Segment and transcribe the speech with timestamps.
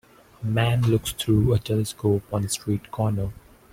[0.41, 3.31] A man looks through a telescope on a street corner.